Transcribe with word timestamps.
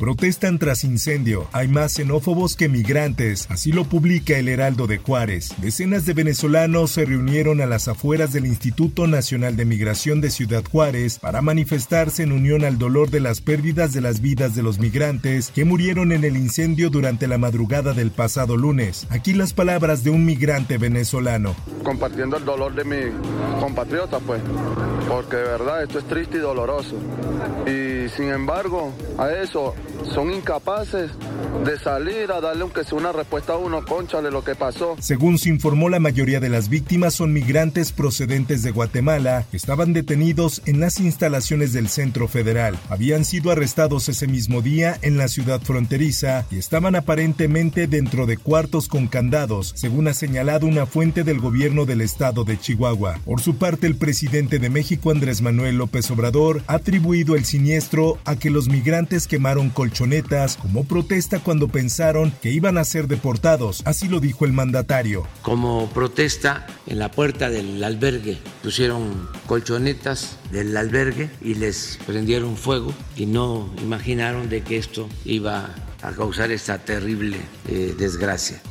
Protestan 0.00 0.58
tras 0.58 0.82
incendio. 0.84 1.46
Hay 1.52 1.68
más 1.68 1.92
xenófobos 1.92 2.56
que 2.56 2.70
migrantes. 2.70 3.46
Así 3.50 3.70
lo 3.70 3.84
publica 3.84 4.38
el 4.38 4.48
Heraldo 4.48 4.86
de 4.86 4.96
Juárez. 4.96 5.52
Decenas 5.58 6.06
de 6.06 6.14
venezolanos 6.14 6.92
se 6.92 7.04
reunieron 7.04 7.60
a 7.60 7.66
las 7.66 7.86
afueras 7.86 8.32
del 8.32 8.46
Instituto 8.46 9.06
Nacional 9.06 9.56
de 9.56 9.66
Migración 9.66 10.22
de 10.22 10.30
Ciudad 10.30 10.64
Juárez 10.64 11.18
para 11.18 11.42
manifestarse 11.42 12.22
en 12.22 12.32
unión 12.32 12.64
al 12.64 12.78
dolor 12.78 13.10
de 13.10 13.20
las 13.20 13.42
pérdidas 13.42 13.92
de 13.92 14.00
las 14.00 14.22
vidas 14.22 14.54
de 14.54 14.62
los 14.62 14.78
migrantes 14.78 15.50
que 15.54 15.66
murieron 15.66 16.12
en 16.12 16.24
el 16.24 16.38
incendio 16.38 16.88
durante 16.88 17.26
la 17.26 17.36
madrugada 17.36 17.92
del 17.92 18.10
pasado 18.10 18.56
lunes. 18.56 19.06
Aquí 19.10 19.34
las 19.34 19.52
palabras 19.52 20.02
de 20.02 20.08
un 20.08 20.24
migrante 20.24 20.78
venezolano. 20.78 21.54
Compartiendo 21.84 22.38
el 22.38 22.46
dolor 22.46 22.74
de 22.74 22.84
mi 22.84 23.60
compatriota, 23.60 24.18
pues, 24.20 24.40
porque 25.06 25.36
de 25.36 25.42
verdad 25.42 25.82
esto 25.82 25.98
es 25.98 26.06
triste 26.06 26.38
y 26.38 26.40
doloroso. 26.40 26.96
Y 27.66 28.08
sin 28.16 28.30
embargo, 28.30 28.94
a 29.18 29.30
eso 29.32 29.74
son 30.04 30.32
incapaces 30.32 31.10
de 31.64 31.78
salir 31.78 32.32
a 32.32 32.40
darle 32.40 32.62
aunque 32.62 32.84
sea 32.84 32.98
una 32.98 33.12
respuesta 33.12 33.54
a 33.54 33.56
uno, 33.56 33.84
conchale 33.84 34.30
lo 34.30 34.42
que 34.42 34.54
pasó. 34.54 34.96
Según 35.00 35.38
se 35.38 35.48
informó, 35.48 35.88
la 35.88 36.00
mayoría 36.00 36.40
de 36.40 36.48
las 36.48 36.68
víctimas 36.68 37.14
son 37.14 37.32
migrantes 37.32 37.92
procedentes 37.92 38.62
de 38.62 38.70
Guatemala 38.70 39.44
que 39.50 39.56
estaban 39.56 39.92
detenidos 39.92 40.62
en 40.66 40.80
las 40.80 41.00
instalaciones 41.00 41.72
del 41.72 41.88
Centro 41.88 42.28
Federal. 42.28 42.78
Habían 42.88 43.24
sido 43.24 43.50
arrestados 43.50 44.08
ese 44.08 44.26
mismo 44.26 44.62
día 44.62 44.98
en 45.02 45.16
la 45.16 45.28
ciudad 45.28 45.60
fronteriza 45.60 46.46
y 46.50 46.58
estaban 46.58 46.94
aparentemente 46.94 47.86
dentro 47.86 48.26
de 48.26 48.36
cuartos 48.36 48.88
con 48.88 49.06
candados, 49.06 49.72
según 49.76 50.08
ha 50.08 50.14
señalado 50.14 50.66
una 50.66 50.86
fuente 50.86 51.24
del 51.24 51.40
gobierno 51.40 51.84
del 51.84 52.00
estado 52.00 52.44
de 52.44 52.58
Chihuahua. 52.58 53.18
Por 53.24 53.40
su 53.40 53.56
parte, 53.56 53.86
el 53.86 53.96
presidente 53.96 54.58
de 54.58 54.70
México, 54.70 55.10
Andrés 55.10 55.42
Manuel 55.42 55.76
López 55.76 56.10
Obrador, 56.10 56.62
ha 56.66 56.74
atribuido 56.74 57.36
el 57.36 57.44
siniestro 57.44 58.18
a 58.24 58.36
que 58.36 58.50
los 58.50 58.68
migrantes 58.68 59.26
quemaron 59.26 59.70
colchonetas 59.90 60.56
como 60.56 60.84
protesta 60.84 61.40
cuando 61.40 61.66
pensaron 61.66 62.32
que 62.40 62.52
iban 62.52 62.78
a 62.78 62.84
ser 62.84 63.08
deportados, 63.08 63.82
así 63.84 64.08
lo 64.08 64.20
dijo 64.20 64.44
el 64.44 64.52
mandatario. 64.52 65.26
Como 65.42 65.88
protesta 65.88 66.64
en 66.86 67.00
la 67.00 67.10
puerta 67.10 67.50
del 67.50 67.82
albergue 67.82 68.38
pusieron 68.62 69.28
colchonetas 69.46 70.38
del 70.52 70.76
albergue 70.76 71.28
y 71.42 71.54
les 71.54 71.98
prendieron 72.06 72.56
fuego 72.56 72.94
y 73.16 73.26
no 73.26 73.68
imaginaron 73.82 74.48
de 74.48 74.62
que 74.62 74.76
esto 74.76 75.08
iba 75.24 75.74
a 76.02 76.12
causar 76.12 76.52
esta 76.52 76.78
terrible 76.78 77.38
eh, 77.68 77.94
desgracia. 77.98 78.62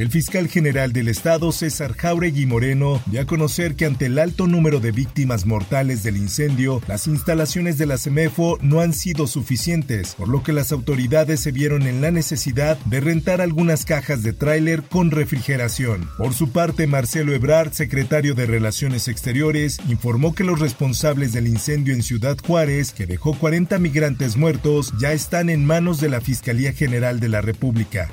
El 0.00 0.08
fiscal 0.08 0.48
general 0.48 0.94
del 0.94 1.08
estado, 1.08 1.52
César 1.52 1.94
Jauregui 1.94 2.46
Moreno, 2.46 3.02
dio 3.04 3.20
a 3.20 3.26
conocer 3.26 3.74
que 3.74 3.84
ante 3.84 4.06
el 4.06 4.18
alto 4.18 4.46
número 4.46 4.80
de 4.80 4.92
víctimas 4.92 5.44
mortales 5.44 6.02
del 6.02 6.16
incendio, 6.16 6.80
las 6.88 7.06
instalaciones 7.06 7.76
de 7.76 7.84
la 7.84 7.98
CEMEFO 7.98 8.56
no 8.62 8.80
han 8.80 8.94
sido 8.94 9.26
suficientes, 9.26 10.14
por 10.14 10.28
lo 10.28 10.42
que 10.42 10.54
las 10.54 10.72
autoridades 10.72 11.40
se 11.40 11.52
vieron 11.52 11.82
en 11.82 12.00
la 12.00 12.10
necesidad 12.10 12.78
de 12.86 13.00
rentar 13.00 13.42
algunas 13.42 13.84
cajas 13.84 14.22
de 14.22 14.32
tráiler 14.32 14.84
con 14.84 15.10
refrigeración. 15.10 16.08
Por 16.16 16.32
su 16.32 16.50
parte, 16.50 16.86
Marcelo 16.86 17.34
Ebrard, 17.34 17.74
secretario 17.74 18.34
de 18.34 18.46
Relaciones 18.46 19.06
Exteriores, 19.06 19.76
informó 19.86 20.34
que 20.34 20.44
los 20.44 20.60
responsables 20.60 21.34
del 21.34 21.46
incendio 21.46 21.92
en 21.92 22.02
Ciudad 22.02 22.38
Juárez, 22.42 22.92
que 22.92 23.04
dejó 23.04 23.34
40 23.34 23.78
migrantes 23.78 24.38
muertos, 24.38 24.94
ya 24.98 25.12
están 25.12 25.50
en 25.50 25.66
manos 25.66 26.00
de 26.00 26.08
la 26.08 26.22
Fiscalía 26.22 26.72
General 26.72 27.20
de 27.20 27.28
la 27.28 27.42
República. 27.42 28.08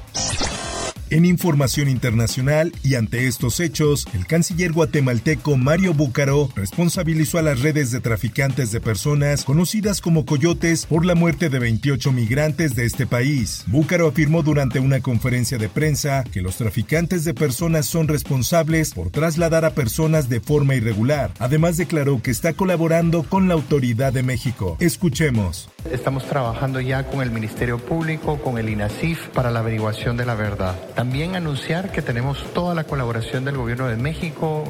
En 1.09 1.23
información 1.23 1.87
internacional 1.87 2.73
y 2.83 2.95
ante 2.95 3.27
estos 3.27 3.61
hechos, 3.61 4.05
el 4.13 4.27
canciller 4.27 4.73
guatemalteco 4.73 5.55
Mario 5.55 5.93
Búcaro 5.93 6.49
responsabilizó 6.53 7.37
a 7.37 7.43
las 7.43 7.61
redes 7.61 7.91
de 7.91 8.01
traficantes 8.01 8.73
de 8.73 8.81
personas 8.81 9.45
conocidas 9.45 10.01
como 10.01 10.25
coyotes 10.25 10.85
por 10.85 11.05
la 11.05 11.15
muerte 11.15 11.47
de 11.47 11.59
28 11.59 12.11
migrantes 12.11 12.75
de 12.75 12.83
este 12.83 13.07
país. 13.07 13.63
Búcaro 13.67 14.09
afirmó 14.09 14.43
durante 14.43 14.81
una 14.81 14.99
conferencia 14.99 15.57
de 15.57 15.69
prensa 15.69 16.25
que 16.25 16.41
los 16.41 16.57
traficantes 16.57 17.23
de 17.23 17.33
personas 17.33 17.85
son 17.85 18.09
responsables 18.09 18.93
por 18.93 19.09
trasladar 19.09 19.63
a 19.63 19.69
personas 19.69 20.27
de 20.27 20.41
forma 20.41 20.75
irregular. 20.75 21.31
Además 21.39 21.77
declaró 21.77 22.21
que 22.21 22.31
está 22.31 22.51
colaborando 22.51 23.23
con 23.23 23.47
la 23.47 23.53
autoridad 23.53 24.11
de 24.11 24.23
México. 24.23 24.75
Escuchemos. 24.81 25.69
Estamos 25.89 26.25
trabajando 26.25 26.81
ya 26.81 27.05
con 27.05 27.21
el 27.21 27.31
Ministerio 27.31 27.77
Público, 27.77 28.41
con 28.41 28.57
el 28.57 28.67
INASIF 28.67 29.29
para 29.29 29.51
la 29.51 29.59
averiguación 29.59 30.17
de 30.17 30.25
la 30.25 30.35
verdad. 30.35 30.75
También 30.97 31.35
anunciar 31.35 31.91
que 31.91 32.01
tenemos 32.01 32.43
toda 32.55 32.73
la 32.73 32.83
colaboración 32.83 33.45
del 33.45 33.55
Gobierno 33.55 33.87
de 33.87 33.97
México. 33.97 34.63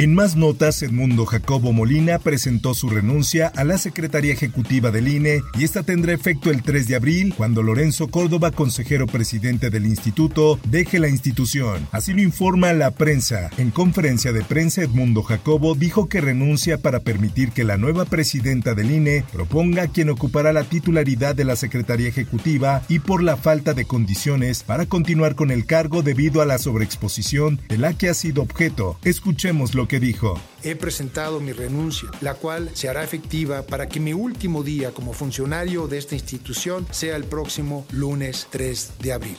En 0.00 0.14
más 0.14 0.34
notas, 0.34 0.82
Edmundo 0.82 1.26
Jacobo 1.26 1.74
Molina 1.74 2.18
presentó 2.18 2.72
su 2.72 2.88
renuncia 2.88 3.48
a 3.48 3.64
la 3.64 3.76
Secretaría 3.76 4.32
Ejecutiva 4.32 4.90
del 4.90 5.08
INE 5.08 5.42
y 5.58 5.64
esta 5.64 5.82
tendrá 5.82 6.14
efecto 6.14 6.50
el 6.50 6.62
3 6.62 6.88
de 6.88 6.96
abril 6.96 7.34
cuando 7.36 7.62
Lorenzo 7.62 8.08
Córdoba, 8.08 8.50
consejero 8.50 9.06
presidente 9.06 9.68
del 9.68 9.84
instituto, 9.84 10.58
deje 10.64 11.00
la 11.00 11.10
institución. 11.10 11.86
Así 11.92 12.14
lo 12.14 12.22
informa 12.22 12.72
la 12.72 12.92
prensa. 12.92 13.50
En 13.58 13.70
conferencia 13.70 14.32
de 14.32 14.42
prensa, 14.42 14.80
Edmundo 14.80 15.22
Jacobo 15.22 15.74
dijo 15.74 16.08
que 16.08 16.22
renuncia 16.22 16.78
para 16.78 17.00
permitir 17.00 17.52
que 17.52 17.64
la 17.64 17.76
nueva 17.76 18.06
presidenta 18.06 18.74
del 18.74 18.92
INE 18.92 19.26
proponga 19.30 19.88
quien 19.88 20.08
ocupará 20.08 20.54
la 20.54 20.64
titularidad 20.64 21.34
de 21.34 21.44
la 21.44 21.56
Secretaría 21.56 22.08
Ejecutiva 22.08 22.80
y 22.88 23.00
por 23.00 23.22
la 23.22 23.36
falta 23.36 23.74
de 23.74 23.84
condiciones 23.84 24.62
para 24.62 24.86
continuar 24.86 25.34
con 25.34 25.50
el 25.50 25.66
cargo 25.66 26.00
debido 26.00 26.40
a 26.40 26.46
la 26.46 26.56
sobreexposición 26.56 27.60
de 27.68 27.76
la 27.76 27.92
que 27.92 28.08
ha 28.08 28.14
sido 28.14 28.40
objeto. 28.40 28.98
Escuchemos 29.04 29.74
lo 29.74 29.89
que 29.90 29.98
dijo. 29.98 30.40
He 30.62 30.76
presentado 30.76 31.40
mi 31.40 31.50
renuncia, 31.50 32.08
la 32.20 32.34
cual 32.34 32.70
se 32.74 32.88
hará 32.88 33.02
efectiva 33.02 33.62
para 33.62 33.88
que 33.88 33.98
mi 33.98 34.12
último 34.12 34.62
día 34.62 34.92
como 34.92 35.12
funcionario 35.12 35.88
de 35.88 35.98
esta 35.98 36.14
institución 36.14 36.86
sea 36.92 37.16
el 37.16 37.24
próximo 37.24 37.84
lunes 37.90 38.46
3 38.50 38.92
de 39.00 39.12
abril. 39.12 39.36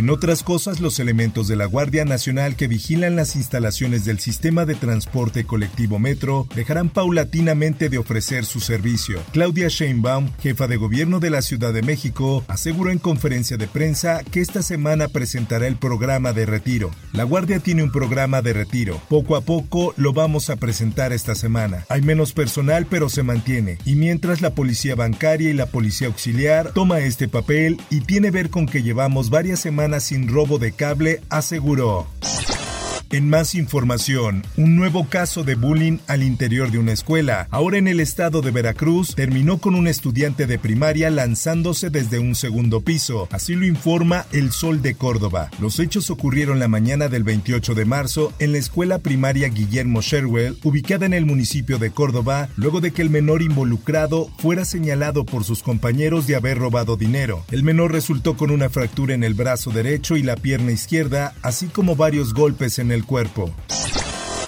En 0.00 0.08
otras 0.08 0.42
cosas, 0.42 0.80
los 0.80 0.98
elementos 0.98 1.46
de 1.46 1.56
la 1.56 1.66
Guardia 1.66 2.06
Nacional 2.06 2.56
que 2.56 2.68
vigilan 2.68 3.16
las 3.16 3.36
instalaciones 3.36 4.06
del 4.06 4.18
sistema 4.18 4.64
de 4.64 4.74
transporte 4.74 5.44
colectivo 5.44 5.98
Metro 5.98 6.48
dejarán 6.54 6.88
paulatinamente 6.88 7.90
de 7.90 7.98
ofrecer 7.98 8.46
su 8.46 8.60
servicio. 8.60 9.22
Claudia 9.34 9.68
Sheinbaum, 9.68 10.30
jefa 10.40 10.68
de 10.68 10.78
gobierno 10.78 11.20
de 11.20 11.28
la 11.28 11.42
Ciudad 11.42 11.74
de 11.74 11.82
México, 11.82 12.42
aseguró 12.48 12.90
en 12.90 12.98
conferencia 12.98 13.58
de 13.58 13.66
prensa 13.66 14.22
que 14.24 14.40
esta 14.40 14.62
semana 14.62 15.06
presentará 15.08 15.66
el 15.66 15.76
programa 15.76 16.32
de 16.32 16.46
retiro. 16.46 16.90
La 17.12 17.24
Guardia 17.24 17.60
tiene 17.60 17.82
un 17.82 17.92
programa 17.92 18.40
de 18.40 18.54
retiro. 18.54 19.02
Poco 19.10 19.36
a 19.36 19.42
poco 19.42 19.92
lo 19.98 20.14
vamos 20.14 20.48
a 20.48 20.56
presentar 20.56 21.12
esta 21.12 21.34
semana. 21.34 21.84
Hay 21.90 22.00
menos 22.00 22.32
personal, 22.32 22.86
pero 22.88 23.10
se 23.10 23.22
mantiene. 23.22 23.76
Y 23.84 23.96
mientras 23.96 24.40
la 24.40 24.54
policía 24.54 24.94
bancaria 24.94 25.50
y 25.50 25.52
la 25.52 25.66
policía 25.66 26.06
auxiliar 26.06 26.72
toma 26.72 27.00
este 27.00 27.28
papel 27.28 27.78
y 27.90 28.00
tiene 28.00 28.30
ver 28.30 28.48
con 28.48 28.64
que 28.64 28.82
llevamos 28.82 29.28
varias 29.28 29.60
semanas 29.60 29.89
sin 29.98 30.28
robo 30.28 30.58
de 30.58 30.70
cable, 30.70 31.20
aseguró. 31.30 32.06
En 33.12 33.28
más 33.28 33.56
información, 33.56 34.44
un 34.56 34.76
nuevo 34.76 35.08
caso 35.08 35.42
de 35.42 35.56
bullying 35.56 35.98
al 36.06 36.22
interior 36.22 36.70
de 36.70 36.78
una 36.78 36.92
escuela. 36.92 37.48
Ahora 37.50 37.76
en 37.76 37.88
el 37.88 37.98
estado 37.98 38.40
de 38.40 38.52
Veracruz 38.52 39.16
terminó 39.16 39.58
con 39.58 39.74
un 39.74 39.88
estudiante 39.88 40.46
de 40.46 40.60
primaria 40.60 41.10
lanzándose 41.10 41.90
desde 41.90 42.20
un 42.20 42.36
segundo 42.36 42.82
piso. 42.82 43.26
Así 43.32 43.56
lo 43.56 43.66
informa 43.66 44.26
El 44.30 44.52
Sol 44.52 44.80
de 44.80 44.94
Córdoba. 44.94 45.50
Los 45.60 45.80
hechos 45.80 46.08
ocurrieron 46.08 46.60
la 46.60 46.68
mañana 46.68 47.08
del 47.08 47.24
28 47.24 47.74
de 47.74 47.84
marzo 47.84 48.32
en 48.38 48.52
la 48.52 48.58
escuela 48.58 49.00
primaria 49.00 49.48
Guillermo 49.48 50.02
Sherwell, 50.02 50.56
ubicada 50.62 51.04
en 51.04 51.14
el 51.14 51.26
municipio 51.26 51.78
de 51.78 51.90
Córdoba, 51.90 52.48
luego 52.54 52.80
de 52.80 52.92
que 52.92 53.02
el 53.02 53.10
menor 53.10 53.42
involucrado 53.42 54.30
fuera 54.38 54.64
señalado 54.64 55.24
por 55.24 55.42
sus 55.42 55.64
compañeros 55.64 56.28
de 56.28 56.36
haber 56.36 56.58
robado 56.58 56.96
dinero. 56.96 57.44
El 57.50 57.64
menor 57.64 57.90
resultó 57.90 58.36
con 58.36 58.52
una 58.52 58.68
fractura 58.68 59.14
en 59.14 59.24
el 59.24 59.34
brazo 59.34 59.72
derecho 59.72 60.16
y 60.16 60.22
la 60.22 60.36
pierna 60.36 60.70
izquierda, 60.70 61.34
así 61.42 61.66
como 61.66 61.96
varios 61.96 62.34
golpes 62.34 62.78
en 62.78 62.92
el 62.92 62.99
cuerpo. 63.04 63.50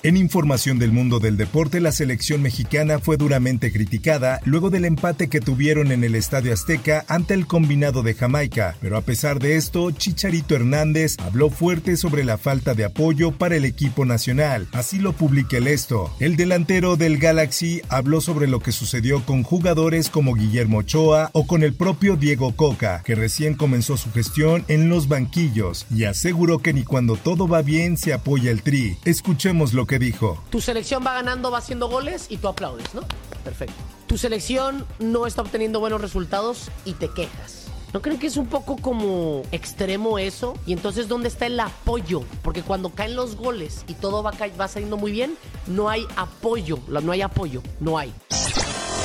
En 0.04 0.16
información 0.16 0.80
del 0.80 0.90
mundo 0.90 1.20
del 1.20 1.36
deporte, 1.36 1.78
la 1.78 1.92
selección 1.92 2.42
mexicana 2.42 2.98
fue 2.98 3.16
duramente 3.16 3.70
criticada 3.70 4.40
luego 4.44 4.68
del 4.68 4.84
empate 4.84 5.28
que 5.28 5.40
tuvieron 5.40 5.92
en 5.92 6.02
el 6.02 6.16
Estadio 6.16 6.52
Azteca 6.52 7.04
ante 7.06 7.34
el 7.34 7.46
combinado 7.46 8.02
de 8.02 8.14
Jamaica, 8.14 8.76
pero 8.80 8.96
a 8.96 9.02
pesar 9.02 9.38
de 9.38 9.54
esto, 9.54 9.92
Chicharito 9.92 10.56
Hernández 10.56 11.14
habló 11.20 11.50
fuerte 11.50 11.96
sobre 11.96 12.24
la 12.24 12.36
falta 12.36 12.74
de 12.74 12.84
apoyo 12.84 13.30
para 13.30 13.54
el 13.54 13.64
equipo 13.64 14.04
nacional, 14.04 14.66
así 14.72 14.98
lo 14.98 15.12
publica 15.12 15.58
el 15.58 15.68
esto. 15.68 16.12
El 16.18 16.34
delantero 16.34 16.96
del 16.96 17.18
Galaxy 17.18 17.80
habló 17.88 18.20
sobre 18.20 18.48
lo 18.48 18.58
que 18.58 18.72
sucedió 18.72 19.24
con 19.24 19.44
jugadores 19.44 20.10
como 20.10 20.34
Guillermo 20.34 20.78
Ochoa 20.78 21.30
o 21.32 21.46
con 21.46 21.62
el 21.62 21.74
propio 21.74 22.16
Diego 22.16 22.56
Coca, 22.56 23.02
que 23.04 23.14
recién 23.14 23.54
comenzó 23.54 23.96
su 23.96 24.10
gestión 24.10 24.64
en 24.66 24.88
los 24.88 25.06
banquillos 25.06 25.86
y 25.94 26.06
aseguró 26.06 26.58
que 26.58 26.72
ni 26.72 26.82
cuando 26.82 27.14
todo 27.14 27.46
va 27.46 27.62
bien 27.62 27.96
se 27.96 28.12
apoya 28.12 28.50
el 28.50 28.62
tri. 28.62 28.96
Escuchemos 29.04 29.74
lo 29.74 29.86
que 29.86 29.91
dijo. 29.98 30.42
Tu 30.50 30.60
selección 30.60 31.04
va 31.06 31.14
ganando, 31.14 31.50
va 31.50 31.58
haciendo 31.58 31.88
goles 31.88 32.26
y 32.28 32.36
tú 32.36 32.48
aplaudes, 32.48 32.94
¿no? 32.94 33.02
Perfecto. 33.44 33.74
Tu 34.06 34.18
selección 34.18 34.86
no 34.98 35.26
está 35.26 35.42
obteniendo 35.42 35.80
buenos 35.80 36.00
resultados 36.00 36.70
y 36.84 36.92
te 36.92 37.08
quejas. 37.08 37.62
¿No 37.92 38.00
creen 38.00 38.18
que 38.18 38.26
es 38.26 38.38
un 38.38 38.46
poco 38.46 38.76
como 38.76 39.42
extremo 39.52 40.18
eso? 40.18 40.54
Y 40.66 40.72
entonces, 40.72 41.08
¿dónde 41.08 41.28
está 41.28 41.44
el 41.46 41.60
apoyo? 41.60 42.22
Porque 42.42 42.62
cuando 42.62 42.88
caen 42.90 43.16
los 43.16 43.36
goles 43.36 43.84
y 43.86 43.94
todo 43.94 44.22
va, 44.22 44.32
va 44.58 44.68
saliendo 44.68 44.96
muy 44.96 45.12
bien, 45.12 45.34
no 45.66 45.90
hay 45.90 46.06
apoyo. 46.16 46.78
No 46.88 47.12
hay 47.12 47.20
apoyo, 47.20 47.62
no 47.80 47.98
hay. 47.98 48.14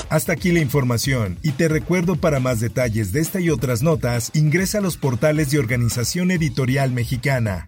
Hasta 0.09 0.31
aquí 0.31 0.53
la 0.53 0.59
información 0.59 1.37
y 1.43 1.51
te 1.51 1.67
recuerdo 1.67 2.15
para 2.15 2.39
más 2.39 2.61
detalles 2.61 3.11
de 3.11 3.19
esta 3.19 3.41
y 3.41 3.49
otras 3.49 3.83
notas, 3.83 4.31
ingresa 4.33 4.77
a 4.77 4.81
los 4.81 4.95
portales 4.95 5.51
de 5.51 5.59
Organización 5.59 6.31
Editorial 6.31 6.91
Mexicana. 6.91 7.67